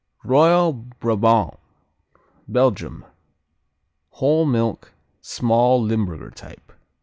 [0.23, 1.59] Royal Brabant
[2.47, 3.05] Belgium
[4.13, 4.93] Whole milk.
[5.21, 6.71] Small, Limburger type.